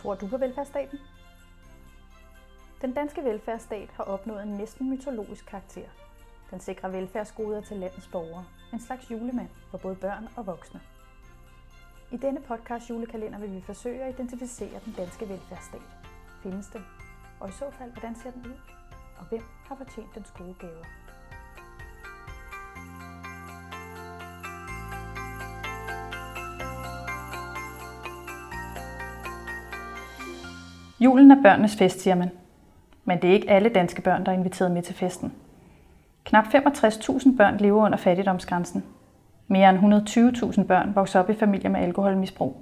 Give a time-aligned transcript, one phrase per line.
[0.00, 0.98] Tror du på velfærdsstaten?
[2.82, 5.88] Den danske velfærdsstat har opnået en næsten mytologisk karakter.
[6.50, 8.44] Den sikrer velfærdsgoder til landets borgere.
[8.72, 10.80] En slags julemand for både børn og voksne.
[12.12, 15.82] I denne podcast julekalender vil vi forsøge at identificere den danske velfærdsstat.
[16.42, 16.84] Findes den?
[17.40, 18.58] Og i så fald, hvordan ser den ud?
[19.18, 20.99] Og hvem har fortjent dens gode gaver?
[31.00, 32.30] Julen er børnenes fest, siger man.
[33.04, 35.32] Men det er ikke alle danske børn, der er inviteret med til festen.
[36.24, 38.84] Knap 65.000 børn lever under fattigdomsgrænsen.
[39.48, 40.08] Mere end
[40.58, 42.56] 120.000 børn vokser op i familier med alkoholmisbrug.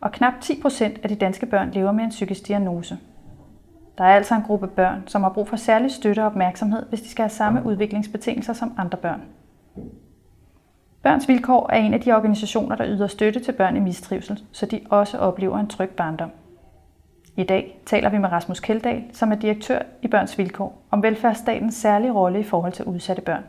[0.00, 2.98] Og knap 10 procent af de danske børn lever med en psykisk diagnose.
[3.98, 7.00] Der er altså en gruppe børn, som har brug for særlig støtte og opmærksomhed, hvis
[7.00, 9.22] de skal have samme udviklingsbetingelser som andre børn.
[11.02, 14.66] Børns Vilkår er en af de organisationer, der yder støtte til børn i mistrivsel, så
[14.66, 16.30] de også oplever en tryg barndom.
[17.38, 21.74] I dag taler vi med Rasmus Keldahl, som er direktør i Børns Vilkår, om velfærdsstatens
[21.74, 23.44] særlige rolle i forhold til udsatte børn.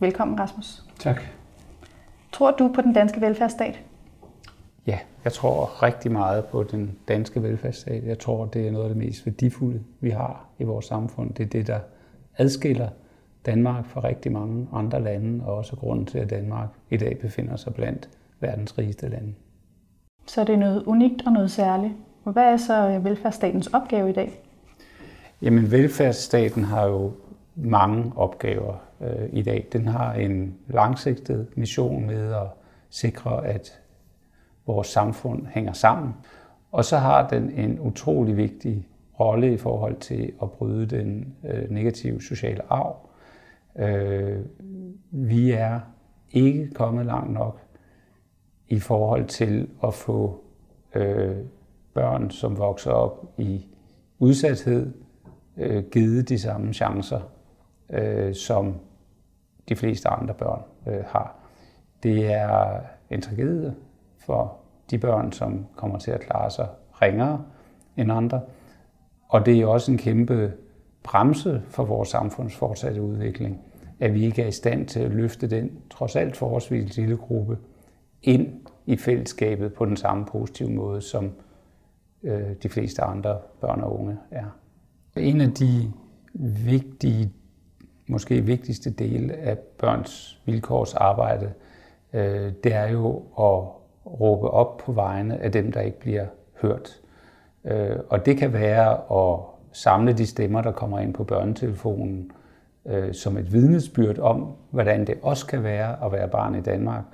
[0.00, 0.82] Velkommen, Rasmus.
[0.98, 1.20] Tak.
[2.32, 3.80] Tror du på den danske velfærdsstat?
[4.86, 8.04] Ja, jeg tror rigtig meget på den danske velfærdsstat.
[8.04, 11.34] Jeg tror, det er noget af det mest værdifulde, vi har i vores samfund.
[11.34, 11.78] Det er det, der
[12.38, 12.88] adskiller
[13.46, 17.56] Danmark fra rigtig mange andre lande, og også grunden til, at Danmark i dag befinder
[17.56, 18.08] sig blandt
[18.40, 19.34] verdens rigeste lande.
[20.26, 21.92] Så det er noget unikt og noget særligt.
[22.24, 24.40] Hvad er så øh, velfærdsstatens opgave i dag?
[25.42, 27.12] Jamen, velfærdsstaten har jo
[27.54, 29.66] mange opgaver øh, i dag.
[29.72, 32.46] Den har en langsigtet mission med at
[32.90, 33.80] sikre, at
[34.66, 36.14] vores samfund hænger sammen.
[36.72, 38.88] Og så har den en utrolig vigtig
[39.20, 42.96] rolle i forhold til at bryde den øh, negative sociale arv.
[43.78, 44.40] Øh,
[45.10, 45.80] vi er
[46.30, 47.60] ikke kommet langt nok
[48.68, 50.44] i forhold til at få
[50.94, 51.36] øh,
[51.94, 53.66] børn, som vokser op i
[54.18, 54.92] udsathed,
[55.56, 57.20] øh, givet de samme chancer,
[57.90, 58.74] øh, som
[59.68, 61.36] de fleste andre børn øh, har.
[62.02, 62.80] Det er
[63.10, 63.74] en tragedie
[64.18, 64.56] for
[64.90, 66.68] de børn, som kommer til at klare sig
[67.02, 67.44] ringere
[67.96, 68.40] end andre.
[69.28, 70.52] Og det er også en kæmpe
[71.02, 73.60] bremse for vores samfunds fortsatte udvikling,
[74.00, 77.58] at vi ikke er i stand til at løfte den trods alt forholdsvis lille gruppe
[78.22, 78.48] ind
[78.86, 81.30] i fællesskabet på den samme positive måde, som
[82.22, 84.58] øh, de fleste andre børn og unge er.
[85.16, 85.92] En af de
[86.64, 87.32] vigtige,
[88.06, 91.52] måske vigtigste dele af børns vilkårs arbejde,
[92.12, 96.26] øh, det er jo at råbe op på vegne af dem, der ikke bliver
[96.60, 97.00] hørt.
[97.64, 99.40] Øh, og det kan være at
[99.72, 102.30] samle de stemmer, der kommer ind på børnetelefonen,
[102.86, 107.04] øh, som et vidnesbyrd om, hvordan det også kan være at være barn i Danmark,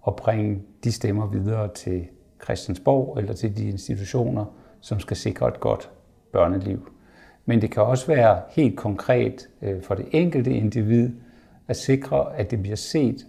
[0.00, 2.06] og bringe de stemmer videre til
[2.44, 4.44] Christiansborg eller til de institutioner,
[4.80, 5.90] som skal sikre et godt
[6.32, 6.88] børneliv.
[7.46, 11.10] Men det kan også være helt konkret øh, for det enkelte individ
[11.68, 13.26] at sikre, at det bliver set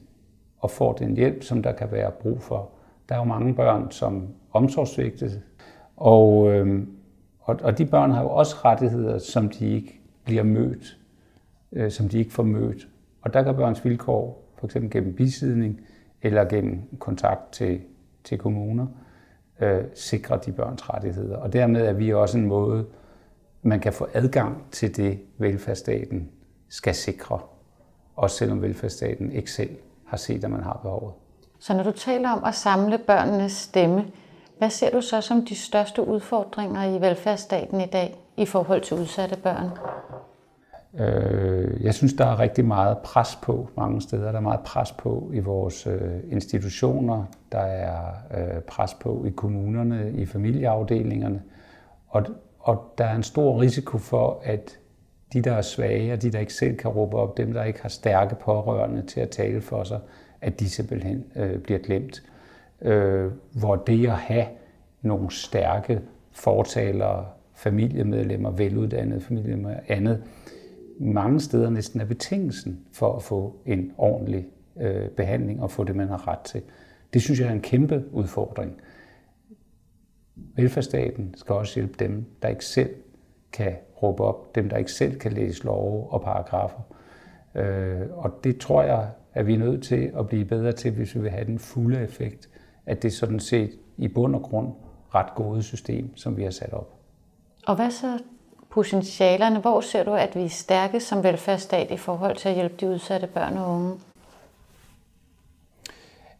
[0.59, 2.69] og får den hjælp, som der kan være brug for.
[3.09, 5.39] Der er jo mange børn, som omsorgsvigtes,
[5.97, 6.87] og, øh,
[7.39, 10.97] og, og de børn har jo også rettigheder, som de ikke bliver mødt,
[11.71, 12.87] øh, som de ikke får mødt.
[13.21, 15.81] Og der kan børns vilkår, for eksempel gennem bisidning
[16.21, 17.81] eller gennem kontakt til,
[18.23, 18.87] til kommuner,
[19.59, 21.37] øh, sikre de børns rettigheder.
[21.37, 22.85] Og dermed er vi også en måde,
[23.61, 26.29] man kan få adgang til det, velfærdsstaten
[26.69, 27.39] skal sikre.
[28.15, 29.69] Også selvom velfærdsstaten ikke selv
[30.05, 31.13] har set, at man har behovet.
[31.59, 34.05] Så når du taler om at samle børnenes stemme,
[34.57, 38.97] hvad ser du så som de største udfordringer i velfærdsstaten i dag i forhold til
[38.97, 39.69] udsatte børn?
[40.99, 44.31] Øh, jeg synes, der er rigtig meget pres på mange steder.
[44.31, 47.23] Der er meget pres på i vores øh, institutioner.
[47.51, 51.41] Der er øh, pres på i kommunerne, i familieafdelingerne.
[52.07, 52.25] Og,
[52.59, 54.79] og der er en stor risiko for, at
[55.33, 57.81] de, der er svage, og de, der ikke selv kan råbe op, dem, der ikke
[57.81, 59.99] har stærke pårørende til at tale for sig,
[60.41, 62.23] at de simpelthen øh, bliver glemt.
[62.81, 64.45] Øh, hvor det at have
[65.01, 66.01] nogle stærke
[66.31, 70.23] fortalere, familiemedlemmer, veluddannede familiemedlemmer, andet,
[70.99, 74.47] mange steder næsten er betingelsen for at få en ordentlig
[74.79, 76.61] øh, behandling og få det, man har ret til.
[77.13, 78.81] Det synes jeg er en kæmpe udfordring.
[80.35, 82.89] Velfærdsstaten skal også hjælpe dem, der ikke selv
[83.51, 86.81] kan råbe op, dem, der ikke selv kan læse love og paragrafer.
[87.55, 91.15] Øh, og det tror jeg, at vi er nødt til at blive bedre til, hvis
[91.15, 92.49] vi vil have den fulde effekt,
[92.85, 94.73] at det sådan set i bund og grund
[95.15, 96.99] ret gode system, som vi har sat op.
[97.67, 98.19] Og hvad så
[98.75, 99.59] potentialerne?
[99.59, 102.89] Hvor ser du, at vi er stærke som velfærdsstat i forhold til at hjælpe de
[102.89, 103.93] udsatte børn og unge?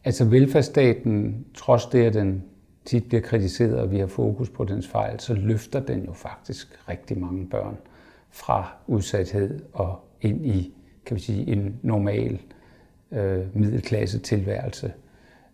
[0.04, 2.44] Altså velfærdsstaten, trods det, at den
[2.86, 6.80] tit bliver kritiseret, og vi har fokus på dens fejl, så løfter den jo faktisk
[6.90, 7.78] rigtig mange børn
[8.32, 12.40] fra udsathed og ind i kan vi sige, en normal
[13.12, 14.94] øh, middelklasse tilværelse.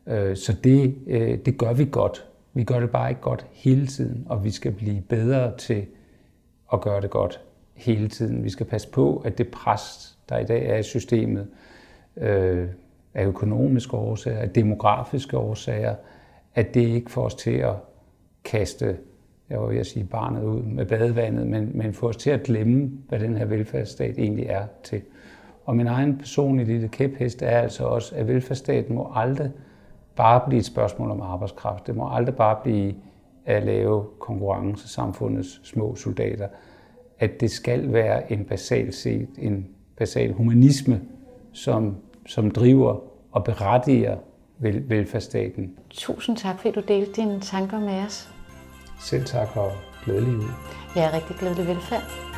[0.07, 2.25] Øh, så det, øh, det gør vi godt.
[2.54, 5.86] Vi gør det bare ikke godt hele tiden, og vi skal blive bedre til
[6.74, 7.42] at gøre det godt
[7.74, 8.44] hele tiden.
[8.44, 11.48] Vi skal passe på, at det pres, der i dag er i systemet,
[12.18, 12.68] øh,
[13.14, 15.96] af økonomiske årsager, af demografiske årsager,
[16.56, 17.76] at det ikke får os til at
[18.44, 18.98] kaste,
[19.50, 23.20] jeg vil sige barnet ud med badevandet, men, men få os til at glemme, hvad
[23.20, 25.02] den her velfærdsstat egentlig er til.
[25.66, 29.52] Og min egen personlige lille kæphest er altså også, at velfærdsstaten må aldrig
[30.16, 31.88] bare blive et spørgsmål om arbejdskraft.
[31.88, 32.94] Det må aldrig bare blive
[33.46, 36.48] at lave konkurrence samfundets små soldater.
[37.20, 39.68] At det skal være en basal set, en
[39.98, 41.02] basal humanisme,
[41.54, 41.96] som,
[42.26, 43.00] som driver
[43.32, 44.18] og berettiger
[44.60, 45.78] vel, velfærdsstaten.
[45.90, 48.30] Tusind tak, fordi du delte dine tanker med os.
[49.00, 49.72] Selv tak og
[50.06, 50.50] glædelig jul.
[50.96, 52.31] Ja, rigtig glædelig velfærd.